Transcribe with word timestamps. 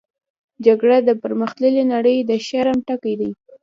جګړه 0.65 0.97
د 1.07 1.09
پرمختللې 1.23 1.83
نړۍ 1.93 2.17
د 2.29 2.31
شرم 2.47 2.77
ټکی 2.87 3.13
دی 3.19 3.31